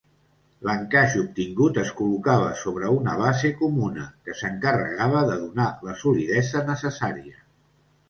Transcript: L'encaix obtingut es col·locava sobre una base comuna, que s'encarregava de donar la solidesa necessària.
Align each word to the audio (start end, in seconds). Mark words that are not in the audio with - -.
L'encaix 0.67 1.11
obtingut 1.23 1.77
es 1.81 1.91
col·locava 1.99 2.49
sobre 2.63 2.91
una 2.97 3.15
base 3.21 3.53
comuna, 3.61 4.09
que 4.25 4.37
s'encarregava 4.43 5.25
de 5.33 5.41
donar 5.47 5.71
la 5.91 5.99
solidesa 6.05 6.69
necessària. 6.75 7.43